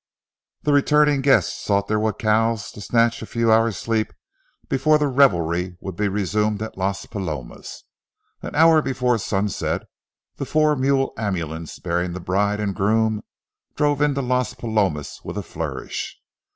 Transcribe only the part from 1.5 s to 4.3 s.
sought their jacals to snatch a few hours' sleep